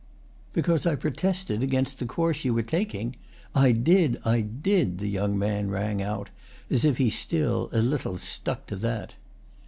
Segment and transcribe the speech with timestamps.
[0.51, 3.15] "Because I protested against the course you were taking?
[3.53, 6.31] I did, I did!" the young man rang out,
[6.71, 9.13] as if he still, a little, stuck to that.